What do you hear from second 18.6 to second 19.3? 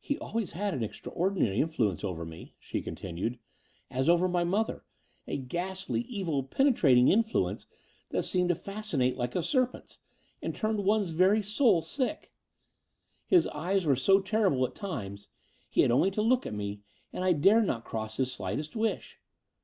wish.